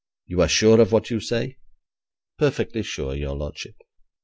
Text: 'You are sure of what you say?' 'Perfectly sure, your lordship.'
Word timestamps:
'You 0.25 0.41
are 0.41 0.47
sure 0.47 0.81
of 0.81 0.91
what 0.91 1.11
you 1.11 1.19
say?' 1.19 1.57
'Perfectly 2.39 2.81
sure, 2.81 3.13
your 3.13 3.35
lordship.' 3.35 3.75